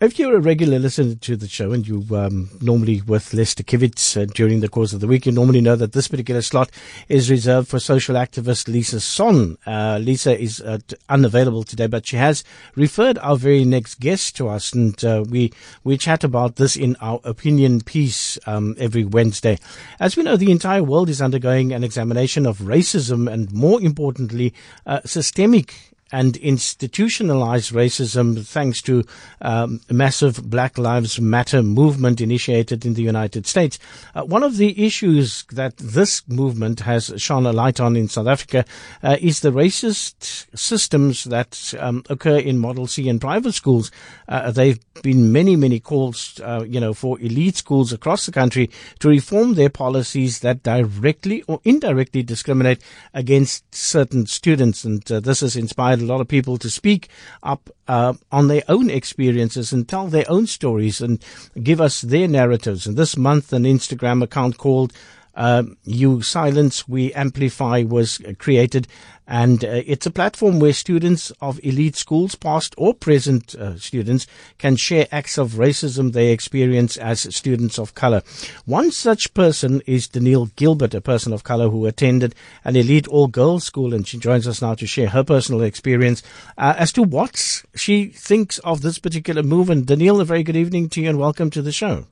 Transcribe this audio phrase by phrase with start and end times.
[0.00, 4.16] If you're a regular listener to the show and you um, normally with Lester Kiewit
[4.16, 6.70] uh, during the course of the week, you normally know that this particular slot
[7.10, 9.58] is reserved for social activist Lisa Sonn.
[9.66, 10.78] Uh, Lisa is uh,
[11.10, 12.44] unavailable today, but she has
[12.76, 15.52] referred our very next guest to us, and uh, we
[15.84, 19.58] we chat about this in our opinion piece um, every Wednesday.
[20.00, 24.54] As we know, the entire world is undergoing an examination of racism and, more importantly,
[24.86, 29.04] uh, systemic and institutionalized racism thanks to
[29.40, 33.78] um, massive Black Lives Matter movement initiated in the United States.
[34.14, 38.26] Uh, one of the issues that this movement has shone a light on in South
[38.26, 38.64] Africa
[39.02, 43.90] uh, is the racist systems that um, occur in Model C and private schools.
[44.28, 48.32] Uh, there have been many, many calls, uh, you know, for elite schools across the
[48.32, 52.82] country to reform their policies that directly or indirectly discriminate
[53.14, 54.84] against certain students.
[54.84, 57.08] And uh, this has inspired a lot of people to speak
[57.42, 61.22] up uh, on their own experiences and tell their own stories and
[61.62, 62.86] give us their narratives.
[62.86, 64.92] And this month, an Instagram account called
[65.40, 68.86] uh, You Silence, We Amplify was created.
[69.26, 74.26] And uh, it's a platform where students of elite schools, past or present uh, students,
[74.58, 78.22] can share acts of racism they experience as students of color.
[78.66, 83.28] One such person is Danielle Gilbert, a person of color who attended an elite all
[83.28, 83.94] girls school.
[83.94, 86.22] And she joins us now to share her personal experience
[86.58, 89.70] uh, as to what she thinks of this particular move.
[89.70, 92.04] And Danielle, a very good evening to you and welcome to the show.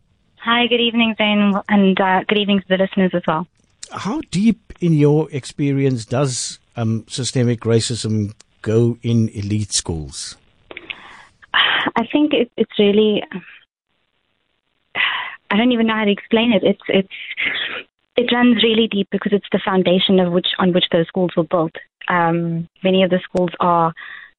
[0.50, 3.46] Hi, good evening, Zane, and uh, good evening to the listeners as well.
[3.92, 8.32] How deep, in your experience, does um, systemic racism
[8.62, 10.38] go in elite schools?
[11.52, 13.22] I think it, it's really.
[15.50, 16.64] I don't even know how to explain it.
[16.64, 17.08] It's it's
[18.16, 21.44] it runs really deep because it's the foundation of which on which those schools were
[21.44, 21.76] built.
[22.08, 23.92] Um, many of the schools are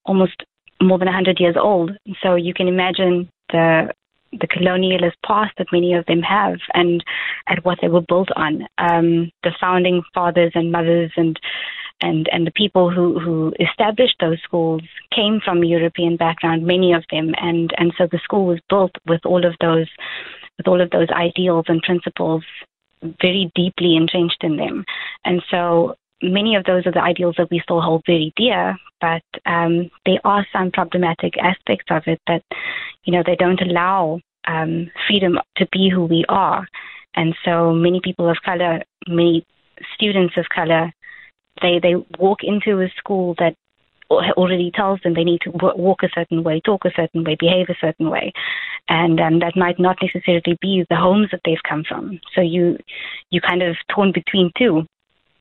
[0.05, 0.41] almost
[0.81, 1.91] more than 100 years old,
[2.23, 3.93] so you can imagine the
[4.31, 7.03] the colonialist past that many of them have and
[7.47, 8.67] at what they were built on.
[8.77, 11.39] Um, the founding fathers and mothers and
[12.01, 14.81] and and the people who who established those schools
[15.13, 19.25] came from European background, many of them, and and so the school was built with
[19.25, 19.87] all of those
[20.57, 22.43] with all of those ideals and principles
[23.21, 24.85] very deeply entrenched in them,
[25.25, 29.23] and so many of those are the ideals that we still hold very dear, but
[29.45, 32.43] um, there are some problematic aspects of it that,
[33.03, 36.67] you know, they don't allow um, freedom to be who we are.
[37.15, 39.45] And so many people of color, many
[39.93, 40.91] students of color,
[41.61, 43.55] they, they walk into a school that
[44.11, 47.67] already tells them they need to walk a certain way, talk a certain way, behave
[47.69, 48.33] a certain way,
[48.87, 52.19] and um, that might not necessarily be the homes that they've come from.
[52.33, 52.77] So you
[53.29, 54.87] you kind of torn between two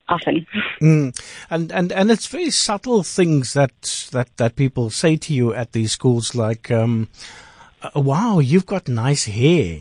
[0.08, 0.46] often.
[0.80, 1.19] Mm.
[1.50, 5.72] And, and, and it's very subtle things that, that, that people say to you at
[5.72, 7.08] these schools like, um,
[7.82, 9.80] uh, wow, you've got nice hair.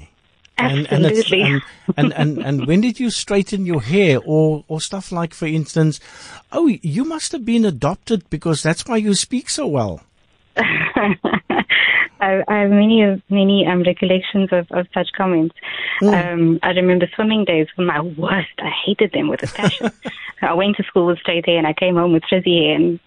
[0.59, 1.41] And, Absolutely.
[1.43, 1.61] And,
[1.97, 5.45] and, and, and, and, when did you straighten your hair or, or stuff like, for
[5.45, 5.99] instance,
[6.51, 10.01] oh, you must have been adopted because that's why you speak so well.
[12.19, 15.55] I, I have many many um, recollections of, of such comments.
[16.01, 16.33] Mm.
[16.33, 18.50] Um, I remember swimming days were my worst.
[18.59, 19.91] I hated them with a passion.
[20.41, 23.00] I went to school with straight hair, and I came home with frizzy hair, and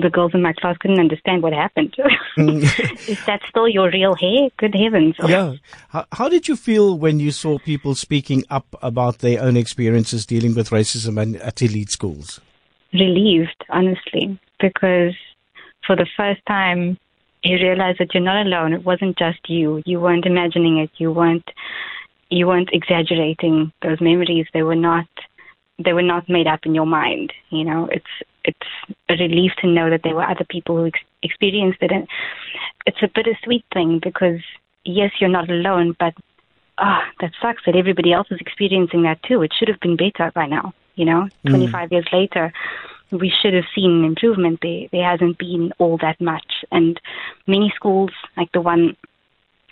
[0.00, 1.94] the girls in my class couldn't understand what happened.
[2.36, 2.62] Mm.
[3.08, 4.48] Is that still your real hair?
[4.56, 5.16] Good heavens!
[5.24, 5.54] Yeah.
[5.88, 10.26] How, how did you feel when you saw people speaking up about their own experiences
[10.26, 12.40] dealing with racism and at elite schools?
[12.92, 15.14] Relieved, honestly, because
[15.86, 16.98] for the first time
[17.42, 18.72] you realize that you're not alone.
[18.72, 19.82] It wasn't just you.
[19.86, 20.90] You weren't imagining it.
[20.98, 21.48] You weren't
[22.30, 24.46] you weren't exaggerating those memories.
[24.52, 25.06] They were not
[25.82, 27.32] they were not made up in your mind.
[27.50, 28.04] You know, it's
[28.44, 28.66] it's
[29.08, 32.08] a relief to know that there were other people who ex- experienced it, and
[32.86, 34.40] it's a bittersweet thing because
[34.84, 36.14] yes, you're not alone, but
[36.78, 39.42] ah, oh, that sucks that everybody else is experiencing that too.
[39.42, 40.72] It should have been better by now.
[40.94, 41.50] You know, mm.
[41.50, 42.52] 25 years later,
[43.10, 44.60] we should have seen an improvement.
[44.62, 46.64] There, there hasn't been all that much.
[46.70, 47.00] And
[47.46, 48.96] many schools, like the one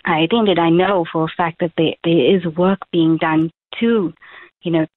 [0.05, 4.13] I attended, I know for a fact that there, there is work being done to,
[4.61, 4.87] you know,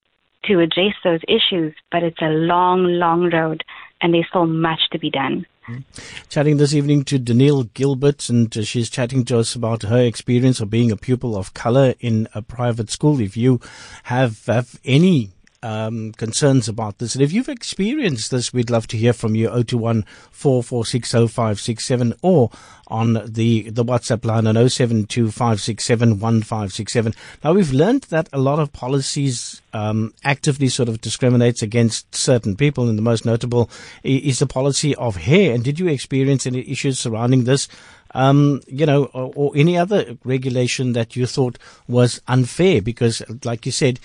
[0.44, 3.62] to address those issues, but it's a long, long road,
[4.00, 5.44] and there's still much to be done.
[5.68, 6.28] Mm-hmm.
[6.28, 10.70] Chatting this evening to Danielle Gilbert, and she's chatting to us about her experience of
[10.70, 13.20] being a pupil of color in a private school.
[13.20, 13.60] If you
[14.04, 15.30] have, have any
[15.62, 17.14] um, concerns about this.
[17.14, 19.48] And if you've experienced this, we'd love to hear from you.
[19.48, 22.50] 021 4460567 or
[22.86, 27.14] on the, the WhatsApp line on 0725671567.
[27.44, 32.56] Now, we've learned that a lot of policies um, actively sort of discriminates against certain
[32.56, 33.70] people, and the most notable
[34.02, 35.54] is the policy of hair.
[35.54, 37.68] And did you experience any issues surrounding this
[38.14, 41.58] um, you know, or, or any other regulation that you thought
[41.88, 42.82] was unfair?
[42.82, 44.00] Because, like you said,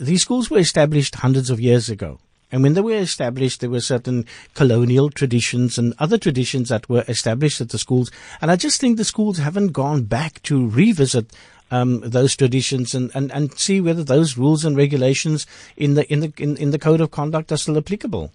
[0.00, 2.18] these schools were established hundreds of years ago.
[2.52, 7.04] And when they were established, there were certain colonial traditions and other traditions that were
[7.06, 8.10] established at the schools.
[8.40, 11.32] And I just think the schools haven't gone back to revisit
[11.70, 16.20] um, those traditions and, and, and see whether those rules and regulations in the in
[16.20, 18.32] the in, in the code of conduct are still applicable.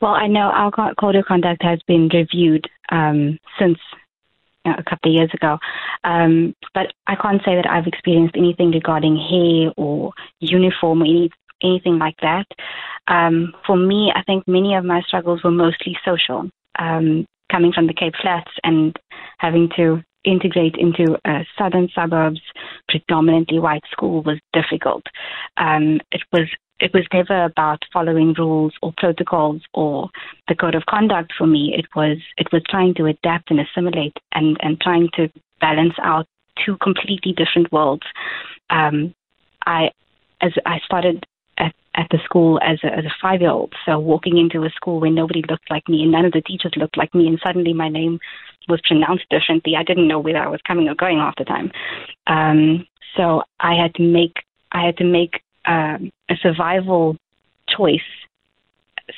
[0.00, 3.78] Well, I know our code of conduct has been reviewed um, since
[4.64, 5.58] a couple of years ago,
[6.04, 11.30] um, but I can't say that I've experienced anything regarding hair or uniform or any,
[11.62, 12.46] anything like that.
[13.08, 16.48] Um, for me, I think many of my struggles were mostly social.
[16.78, 18.96] Um, coming from the Cape Flats and
[19.38, 22.40] having to integrate into a southern suburbs,
[22.88, 25.02] predominantly white school was difficult.
[25.56, 26.48] Um, it was
[26.82, 30.10] it was never about following rules or protocols or
[30.48, 31.74] the code of conduct for me.
[31.76, 35.28] It was it was trying to adapt and assimilate and and trying to
[35.60, 36.26] balance out
[36.64, 38.02] two completely different worlds.
[38.70, 39.14] Um,
[39.64, 39.90] I
[40.40, 41.24] as I started
[41.58, 43.72] at, at the school as a, as a five year old.
[43.86, 46.72] So walking into a school where nobody looked like me and none of the teachers
[46.76, 48.18] looked like me, and suddenly my name
[48.68, 49.76] was pronounced differently.
[49.76, 51.70] I didn't know whether I was coming or going half the time.
[52.26, 52.86] Um,
[53.16, 54.34] so I had to make
[54.72, 57.16] I had to make um, a survival
[57.68, 58.00] choice,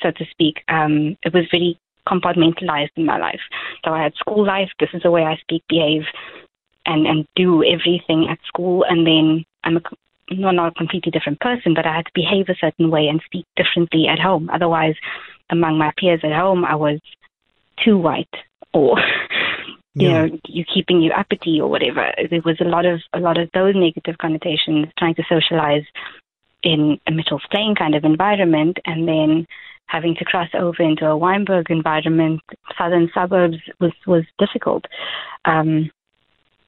[0.03, 0.63] so to speak.
[0.69, 3.41] Um, it was very compartmentalized in my life.
[3.85, 4.71] So I had school life.
[4.79, 6.03] This is the way I speak, behave,
[6.87, 8.85] and and do everything at school.
[8.89, 9.81] And then I'm a
[10.31, 13.21] not, not a completely different person, but I had to behave a certain way and
[13.25, 14.49] speak differently at home.
[14.53, 14.95] Otherwise,
[15.51, 17.01] among my peers at home, I was
[17.85, 18.35] too white
[18.73, 18.99] or
[19.95, 20.27] you yeah.
[20.27, 22.13] know you keeping you uppity or whatever.
[22.31, 25.85] There was a lot of a lot of those negative connotations trying to socialize
[26.65, 29.47] in a Mitchell's Plain kind of environment, and then
[29.87, 32.41] having to cross over into a Wynberg environment,
[32.77, 34.85] southern suburbs was was difficult.
[35.45, 35.91] Um,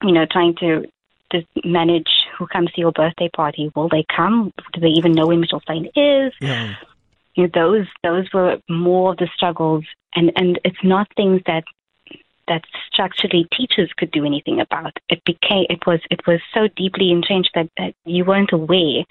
[0.02, 0.84] you know, trying to
[1.32, 2.08] to manage
[2.38, 3.72] who comes to your birthday party.
[3.74, 4.52] Will they come?
[4.72, 6.32] Do they even know where Mitchell's Plain is?
[6.40, 6.74] Yeah.
[7.34, 9.84] You know, those those were more of the struggles,
[10.14, 11.64] and and it's not things that
[12.48, 14.96] that structurally teachers could do anything about.
[15.08, 19.04] It became it was it was so deeply entrenched that, that you weren't aware.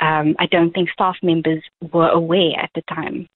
[0.00, 1.62] Um, I don't think staff members
[1.92, 3.28] were aware at the time,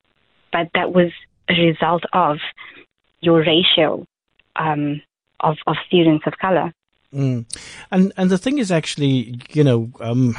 [0.53, 1.11] but that was
[1.49, 2.38] a result of
[3.20, 4.06] your ratio
[4.56, 5.03] um,
[5.41, 6.73] of of students of color.
[7.12, 7.44] Mm.
[7.91, 10.37] And and the thing is actually, you know, um,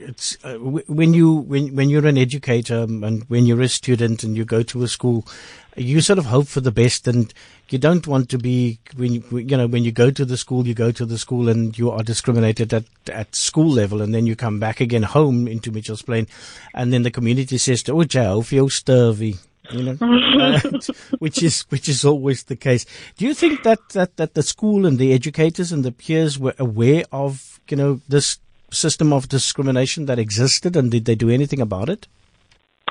[0.00, 4.36] it's uh, when you when when you're an educator and when you're a student and
[4.36, 5.26] you go to a school,
[5.76, 7.32] you sort of hope for the best, and
[7.68, 10.66] you don't want to be when you, you know when you go to the school,
[10.66, 14.26] you go to the school and you are discriminated at at school level, and then
[14.26, 16.26] you come back again home into Mitchell's Plain,
[16.74, 19.38] and then the community says, "Oh, Joe, feel sturvy."
[19.72, 20.60] you know, uh,
[21.18, 22.86] which is which is always the case.
[23.16, 26.54] Do you think that, that that the school and the educators and the peers were
[26.58, 28.38] aware of you know this
[28.72, 32.06] system of discrimination that existed, and did they do anything about it?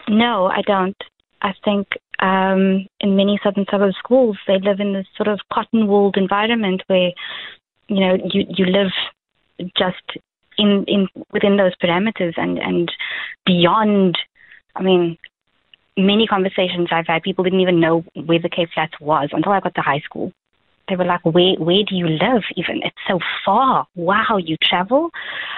[0.07, 0.97] No, I don't.
[1.41, 1.87] I think
[2.19, 7.11] um, in many southern suburb schools, they live in this sort of cotton-wooled environment where
[7.87, 8.91] you know you you live
[9.77, 10.03] just
[10.57, 12.91] in in within those parameters and and
[13.45, 14.17] beyond.
[14.75, 15.17] I mean,
[15.97, 19.59] many conversations I've had, people didn't even know where the Cape Flats was until I
[19.59, 20.31] got to high school.
[20.89, 22.43] They were like, "Where where do you live?
[22.55, 23.87] Even it's so far.
[23.95, 25.11] Wow, you travel."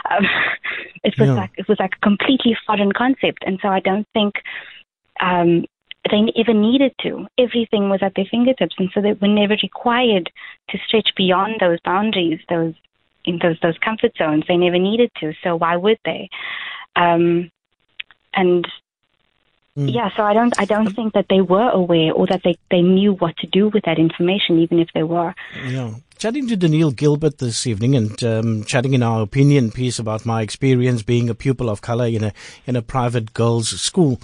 [0.09, 0.25] Um,
[1.03, 1.35] it was yeah.
[1.35, 4.35] like it was like a completely foreign concept, and so I don't think
[5.19, 5.65] um,
[6.09, 7.27] they even needed to.
[7.38, 10.31] Everything was at their fingertips, and so they were never required
[10.69, 12.73] to stretch beyond those boundaries, those
[13.25, 14.43] in those those comfort zones.
[14.47, 15.33] They never needed to.
[15.43, 16.29] So why would they?
[16.95, 17.51] Um,
[18.33, 18.67] and
[19.77, 19.93] Mm.
[19.93, 22.81] Yeah, so I don't I don't think that they were aware or that they, they
[22.81, 25.33] knew what to do with that information, even if they were.
[25.65, 25.93] Yeah.
[26.17, 30.41] Chatting to Danielle Gilbert this evening and um, chatting in our opinion piece about my
[30.41, 32.33] experience being a pupil of color in a
[32.67, 34.19] in a private girls' school.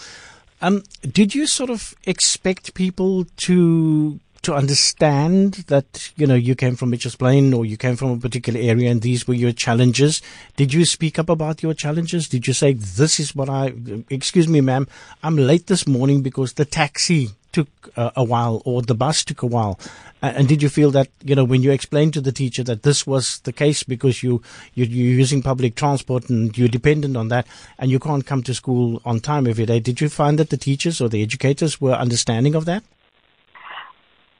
[0.62, 6.77] Um, did you sort of expect people to to understand that you know you came
[6.77, 10.22] from Mitchell's Plain or you came from a particular area and these were your challenges.
[10.56, 12.30] Did you speak up about your challenges?
[12.30, 13.74] Did you say this is what I?
[14.10, 14.88] Excuse me, ma'am,
[15.22, 19.42] I'm late this morning because the taxi took uh, a while or the bus took
[19.42, 19.77] a while.
[20.24, 22.84] Uh, and did you feel that you know when you explained to the teacher that
[22.84, 24.42] this was the case because you
[24.75, 27.46] you're, you're using public transport and you're dependent on that
[27.80, 29.82] and you can't come to school on time every day?
[29.82, 32.86] Did you find that the teachers or the educators were understanding of that?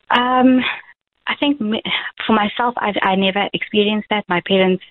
[0.10, 0.62] Um,
[1.28, 1.82] I think me,
[2.26, 4.26] for myself, I've, I never experienced that.
[4.30, 4.84] My parents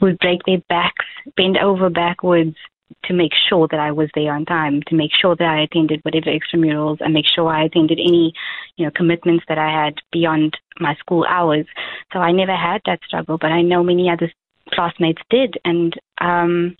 [0.00, 1.04] would break their backs,
[1.36, 2.56] bend over backwards,
[3.04, 6.00] to make sure that I was there on time, to make sure that I attended
[6.02, 8.32] whatever extramurals, and make sure I attended any,
[8.76, 11.66] you know, commitments that I had beyond my school hours.
[12.12, 14.30] So I never had that struggle, but I know many other
[14.72, 16.76] classmates did, and um,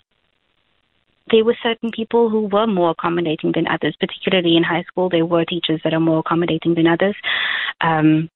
[1.31, 5.09] there were certain people who were more accommodating than others, particularly in high school.
[5.09, 7.15] There were teachers that are more accommodating than others.
[7.81, 8.29] Um,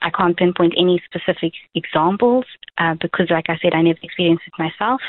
[0.00, 2.44] I can't pinpoint any specific examples
[2.78, 5.00] uh, because, like I said, I never experienced it myself,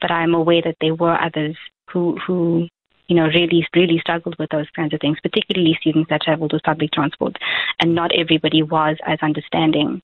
[0.00, 1.56] but I'm aware that there were others
[1.90, 2.68] who, who
[3.08, 6.62] you know, really, really struggled with those kinds of things, particularly students that traveled with
[6.62, 7.36] public transport.
[7.80, 10.02] And not everybody was as understanding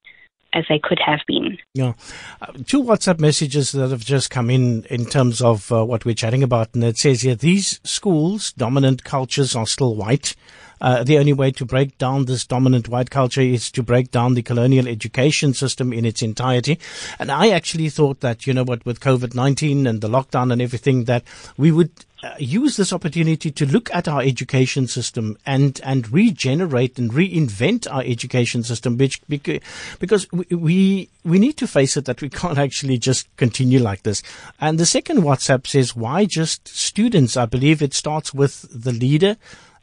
[0.54, 1.58] as they could have been.
[1.74, 1.94] Yeah.
[2.40, 6.14] Uh, two WhatsApp messages that have just come in in terms of uh, what we're
[6.14, 6.74] chatting about.
[6.74, 10.34] And it says here, these schools, dominant cultures are still white.
[10.80, 14.34] Uh, the only way to break down this dominant white culture is to break down
[14.34, 16.78] the colonial education system in its entirety.
[17.18, 21.04] And I actually thought that, you know what, with COVID-19 and the lockdown and everything,
[21.04, 21.24] that
[21.56, 21.90] we would
[22.38, 28.02] use this opportunity to look at our education system and, and regenerate and reinvent our
[28.02, 33.34] education system, which, because we, we need to face it that we can't actually just
[33.36, 34.22] continue like this.
[34.60, 37.36] And the second WhatsApp says, why just students?
[37.36, 39.36] I believe it starts with the leader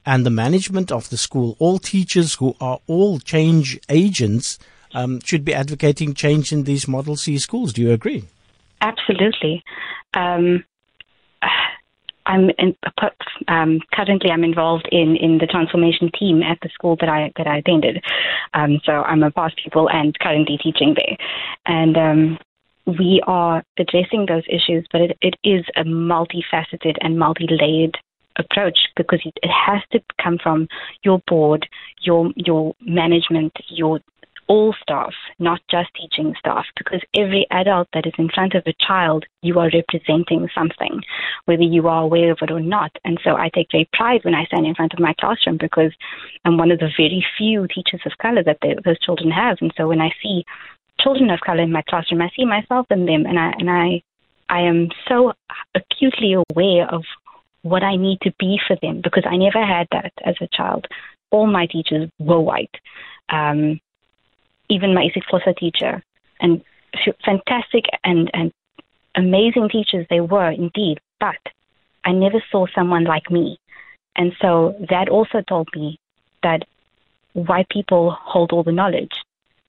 [0.05, 4.57] and the management of the school, all teachers who are all change agents,
[4.93, 7.73] um, should be advocating change in these Model C schools.
[7.73, 8.25] Do you agree?
[8.81, 9.63] Absolutely.
[10.13, 10.65] Um,
[12.25, 12.75] I'm in,
[13.47, 17.47] um, currently I'm involved in, in the transformation team at the school that I that
[17.47, 18.03] I attended.
[18.53, 21.17] Um, so I'm a past pupil and currently teaching there,
[21.65, 22.39] and um,
[22.85, 24.85] we are addressing those issues.
[24.91, 27.97] But it, it is a multifaceted and multi-layered
[28.37, 30.67] approach because it, it has to come from
[31.03, 31.67] your board,
[32.01, 33.99] your your management, your
[34.47, 38.73] all staff, not just teaching staff, because every adult that is in front of a
[38.85, 41.01] child, you are representing something,
[41.45, 42.91] whether you are aware of it or not.
[43.05, 45.91] And so I take great pride when I stand in front of my classroom because
[46.43, 49.57] I'm one of the very few teachers of color that they, those children have.
[49.61, 50.43] And so when I see
[51.01, 54.01] children of color in my classroom, I see myself in them, and I and I
[54.49, 55.33] I am so
[55.75, 57.03] acutely aware of
[57.63, 60.87] what I need to be for them because I never had that as a child.
[61.31, 62.75] All my teachers were white,
[63.29, 63.79] um,
[64.71, 66.01] even my isiXhosa teacher,
[66.39, 66.63] and
[67.25, 68.51] fantastic and, and
[69.15, 71.41] amazing teachers they were indeed, but
[72.05, 73.57] I never saw someone like me.
[74.15, 75.97] And so that also told me
[76.43, 76.63] that
[77.33, 79.11] white people hold all the knowledge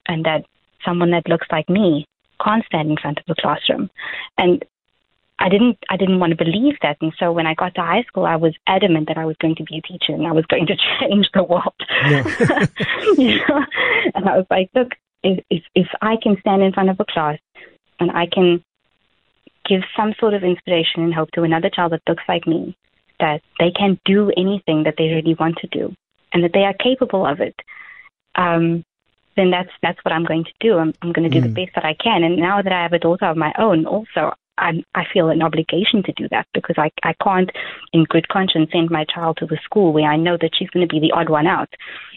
[0.06, 0.44] and that
[0.84, 2.06] someone that looks like me
[2.42, 3.90] can't stand in front of a classroom.
[4.38, 4.64] And
[5.42, 8.04] I didn't I didn't want to believe that, and so when I got to high
[8.04, 10.46] school, I was adamant that I was going to be a teacher and I was
[10.46, 11.74] going to change the world.
[12.08, 12.66] Yeah.
[13.18, 13.66] you know?
[14.14, 14.92] And I was like, look,
[15.24, 17.38] if, if if I can stand in front of a class
[17.98, 18.62] and I can
[19.68, 22.76] give some sort of inspiration and hope to another child that looks like me,
[23.18, 25.92] that they can do anything that they really want to do,
[26.32, 27.56] and that they are capable of it.
[28.36, 28.84] Um,
[29.36, 30.78] then that's that's what I'm going to do.
[30.78, 31.52] I'm, I'm going to do mm.
[31.52, 32.22] the best that I can.
[32.22, 35.42] And now that I have a daughter of my own, also I, I feel an
[35.42, 37.50] obligation to do that because I, I can't,
[37.92, 40.86] in good conscience, send my child to the school where I know that she's going
[40.86, 41.68] to be the odd one out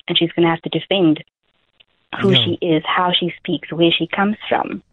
[0.08, 1.24] and she's going to have to defend
[2.22, 4.84] who she is, how she speaks, where she comes from.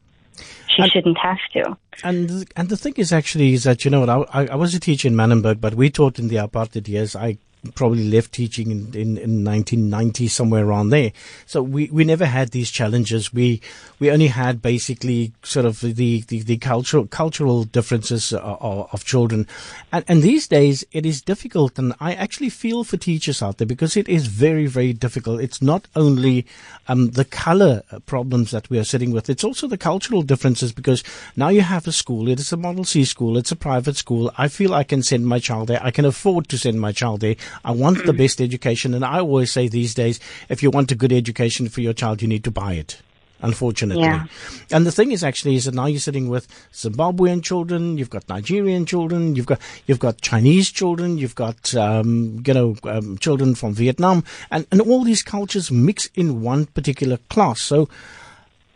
[0.68, 1.76] She and, shouldn't have to.
[2.02, 4.80] And and the thing is actually is that you know what I, I was a
[4.80, 7.14] teacher in Manenberg, but we taught in the apartheid years.
[7.14, 7.36] I
[7.74, 11.12] probably left teaching in, in, in 1990, somewhere around there.
[11.46, 13.32] So we, we never had these challenges.
[13.32, 13.60] We,
[13.98, 19.46] we only had basically sort of the, the, the cultural, cultural differences of, of children.
[19.92, 21.78] And, and these days it is difficult.
[21.78, 25.40] And I actually feel for teachers out there because it is very, very difficult.
[25.40, 26.46] It's not only,
[26.88, 29.30] um, the color uh, problems that we are sitting with.
[29.30, 31.04] It's also the cultural differences because
[31.36, 32.28] now you have a school.
[32.28, 33.36] It is a Model C school.
[33.36, 34.32] It's a private school.
[34.36, 35.82] I feel I can send my child there.
[35.82, 37.36] I can afford to send my child there.
[37.64, 38.94] I want the best education.
[38.94, 42.22] And I always say these days, if you want a good education for your child,
[42.22, 43.00] you need to buy it
[43.42, 44.04] unfortunately.
[44.04, 44.26] Yeah.
[44.70, 48.28] And the thing is actually is that now you're sitting with Zimbabwean children, you've got
[48.28, 53.54] Nigerian children, you've got you've got Chinese children, you've got um, you know um, children
[53.54, 57.60] from Vietnam, and and all these cultures mix in one particular class.
[57.60, 57.88] So,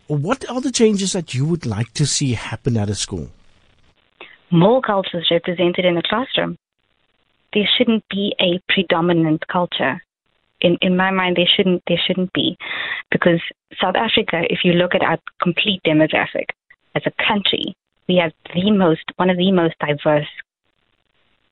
[0.08, 3.30] what are the changes that you would like to see happen at a school?
[4.50, 6.56] More cultures represented in the classroom
[7.56, 10.02] there shouldn't be a predominant culture.
[10.60, 12.56] In in my mind, there shouldn't there shouldn't be,
[13.10, 13.40] because
[13.80, 16.48] South Africa, if you look at our complete demographic
[16.94, 17.74] as a country,
[18.08, 20.28] we have the most one of the most diverse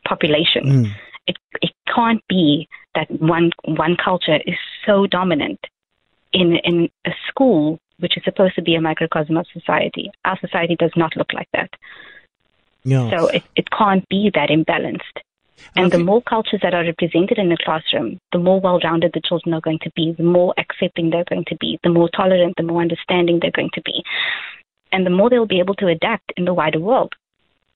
[0.06, 0.86] populations.
[0.86, 0.92] Mm.
[1.26, 5.60] It it can't be that one one culture is so dominant
[6.34, 10.10] in in a school which is supposed to be a microcosm of society.
[10.24, 11.70] Our society does not look like that.
[12.82, 13.08] Yeah.
[13.10, 15.16] So it, it can't be that imbalanced.
[15.76, 19.20] And the more cultures that are represented in the classroom, the more well rounded the
[19.20, 22.54] children are going to be, the more accepting they're going to be, the more tolerant,
[22.56, 24.02] the more understanding they're going to be,
[24.92, 27.14] and the more they'll be able to adapt in the wider world.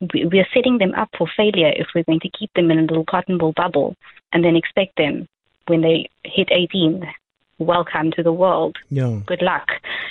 [0.00, 2.82] We are setting them up for failure if we're going to keep them in a
[2.82, 3.96] little cotton wool bubble
[4.32, 5.26] and then expect them
[5.66, 7.04] when they hit 18
[7.58, 8.76] welcome to the world.
[8.90, 9.20] Yeah.
[9.26, 9.68] Good luck.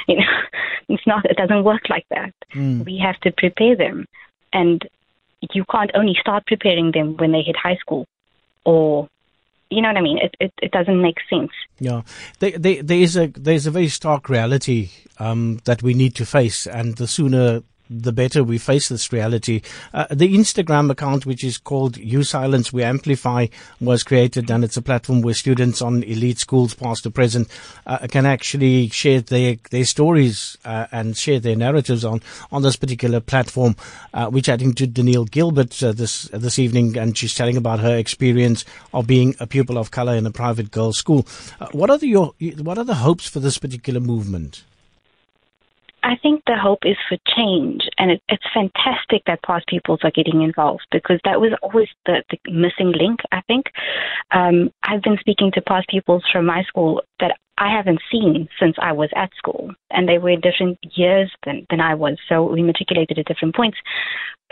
[0.08, 0.24] You know,
[0.90, 1.26] it's not.
[1.26, 2.34] It doesn't work like that.
[2.54, 2.86] Mm.
[2.86, 4.06] We have to prepare them,
[4.54, 4.88] and
[5.54, 8.08] you can't only start preparing them when they hit high school,
[8.66, 9.08] or
[9.70, 10.20] you know what I mean.
[10.20, 11.52] It it, it doesn't make sense.
[11.80, 12.02] Yeah,
[12.40, 14.90] there, there, there is a there's a very stark reality
[15.20, 19.62] um, that we need to face, and the sooner the better we face this reality.
[19.94, 23.48] Uh, the Instagram account, which is called You Silence We Amplify,
[23.80, 27.48] was created and it's a platform where students on elite schools, past to present,
[27.86, 32.76] uh, can actually share their, their stories uh, and share their narratives on, on this
[32.76, 33.76] particular platform.
[34.14, 37.98] Uh, we're chatting to Danielle Gilbert uh, this, this evening and she's telling about her
[37.98, 41.26] experience of being a pupil of color in a private girls' school.
[41.60, 44.64] Uh, what are the, your, what are the hopes for this particular movement?
[46.08, 50.12] I think the hope is for change, and it, it's fantastic that past pupils are
[50.12, 53.20] getting involved because that was always the, the missing link.
[53.34, 53.66] I think
[54.32, 58.78] um, I've been speaking to past pupils from my school that I haven't seen since
[58.82, 62.54] I was at school, and they were in different years than than I was, so
[62.54, 63.78] we matriculated at different points.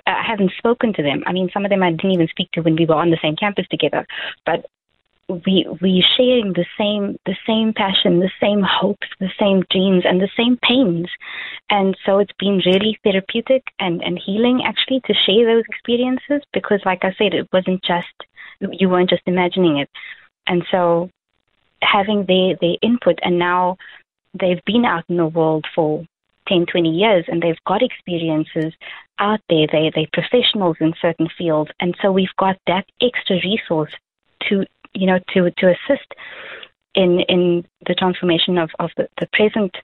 [0.05, 1.23] I haven't spoken to them.
[1.25, 3.19] I mean, some of them I didn't even speak to when we were on the
[3.21, 4.05] same campus together,
[4.45, 4.65] but
[5.27, 10.21] we we sharing the same the same passion, the same hopes, the same dreams, and
[10.21, 11.07] the same pains.
[11.69, 16.81] And so it's been really therapeutic and and healing actually to share those experiences because,
[16.85, 18.13] like I said, it wasn't just
[18.59, 19.89] you weren't just imagining it.
[20.47, 21.09] And so
[21.81, 23.77] having their their input, and now
[24.39, 26.05] they've been out in the world for
[26.47, 28.73] 10, 20 years and they've got experiences
[29.17, 29.65] out there.
[29.71, 31.71] They, they're professionals in certain fields.
[31.79, 33.93] And so we've got that extra resource
[34.49, 36.13] to you know, to to assist
[36.95, 39.75] in in the transformation of of the, the present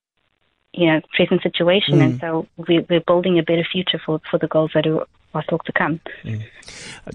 [0.73, 2.01] you know present situation mm.
[2.01, 5.43] and so we, we're building a better future for for the girls that are, are
[5.43, 6.43] still to come mm.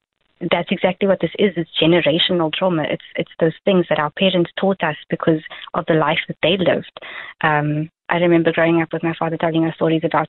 [0.51, 1.51] that's exactly what this is.
[1.57, 2.83] It's generational trauma.
[2.83, 5.41] It's it's those things that our parents taught us because
[5.73, 6.97] of the life that they lived.
[7.41, 10.27] Um, I remember growing up with my father telling us stories about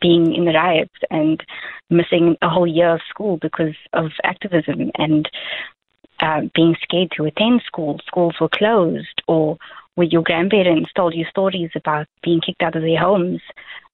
[0.00, 1.42] being in the riots and
[1.90, 5.28] missing a whole year of school because of activism and
[6.20, 8.00] uh, being scared to attend school.
[8.06, 9.58] Schools were closed, or
[9.94, 13.40] where your grandparents told you stories about being kicked out of their homes.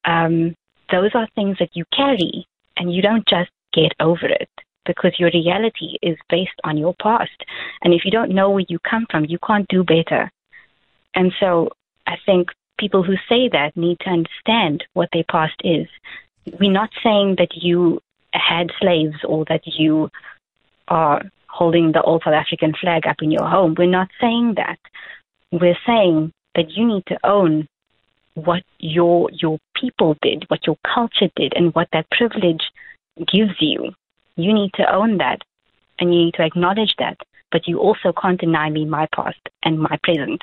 [0.05, 0.55] Um,
[0.91, 4.49] those are things that you carry and you don't just get over it
[4.87, 7.45] because your reality is based on your past.
[7.83, 10.31] And if you don't know where you come from, you can't do better.
[11.15, 11.71] And so
[12.07, 15.89] I think people who say that need to understand what their past is.
[16.59, 18.01] We're not saying that you
[18.33, 20.11] had slaves or that you
[20.87, 21.23] are
[21.59, 23.75] holding the old South African flag up in your home.
[23.77, 24.79] We're not saying that.
[25.51, 27.67] We're saying that you need to own
[28.35, 32.65] what your your people did, what your culture did, and what that privilege
[33.33, 33.93] gives you.
[34.37, 35.41] You need to own that,
[35.99, 37.19] and you need to acknowledge that.
[37.51, 40.43] But you also can't deny me my past and my present.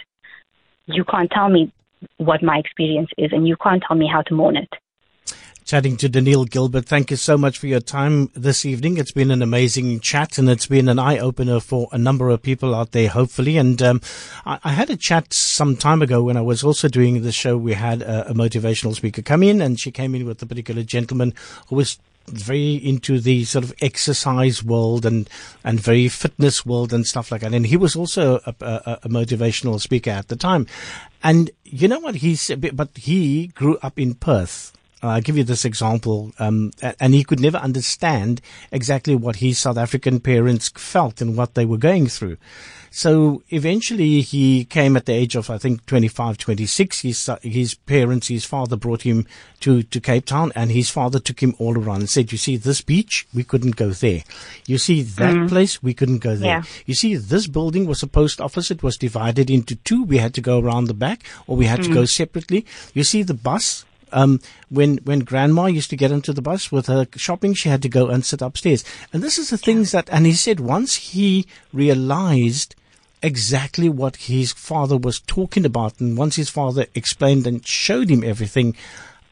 [0.87, 1.71] You can't tell me
[2.17, 4.73] what my experience is, and you can't tell me how to mourn it
[5.65, 6.85] chatting to Danielle Gilbert.
[6.85, 8.97] Thank you so much for your time this evening.
[8.97, 12.43] It's been an amazing chat and it's been an eye opener for a number of
[12.43, 13.57] people out there, hopefully.
[13.57, 13.99] And um,
[14.45, 17.57] I, I, had a chat some time ago when I was also doing the show.
[17.57, 20.83] We had a, a motivational speaker come in and she came in with a particular
[20.83, 21.33] gentleman
[21.69, 21.97] who was
[22.27, 25.29] very into the sort of exercise world and
[25.63, 27.55] and very fitness world and stuff like that.
[27.55, 30.67] And he was also a, a, a motivational speaker at the time.
[31.23, 32.75] And you know what he said?
[32.77, 34.71] But he grew up in Perth.
[35.07, 36.33] I'll give you this example.
[36.39, 38.41] Um, and he could never understand
[38.71, 42.37] exactly what his South African parents felt and what they were going through.
[42.95, 47.01] So eventually he came at the age of, I think, 25, 26.
[47.01, 49.27] His, his parents, his father brought him
[49.59, 52.55] to, to Cape Town and his father took him all around and said, you see
[52.55, 53.27] this beach?
[53.33, 54.23] We couldn't go there.
[54.65, 55.49] You see that mm.
[55.49, 55.83] place?
[55.83, 56.59] We couldn't go there.
[56.59, 56.63] Yeah.
[56.85, 58.71] You see this building was a post office.
[58.71, 60.05] It was divided into two.
[60.05, 61.87] We had to go around the back or we had mm.
[61.87, 62.09] to go mm.
[62.09, 62.65] separately.
[62.93, 63.83] You see the bus?
[64.11, 64.39] Um,
[64.69, 67.89] when when grandma used to get into the bus with her shopping, she had to
[67.89, 68.83] go and sit upstairs.
[69.11, 72.75] And this is the things that, and he said once he realized
[73.21, 75.99] exactly what his father was talking about.
[75.99, 78.75] And once his father explained and showed him everything,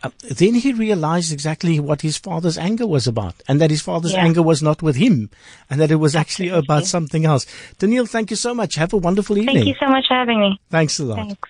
[0.04, 4.12] uh, then he realized exactly what his father's anger was about, and that his father's
[4.12, 4.24] yeah.
[4.24, 5.30] anger was not with him,
[5.70, 7.46] and that it was actually about something else.
[7.80, 8.76] Danielle, thank you so much.
[8.76, 9.56] Have a wonderful evening.
[9.56, 10.60] Thank you so much for having me.
[10.70, 11.16] Thanks a lot.
[11.18, 11.40] Thanks.